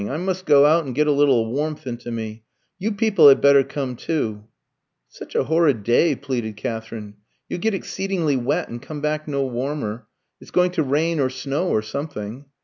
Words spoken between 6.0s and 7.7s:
pleaded Katherine. "You'll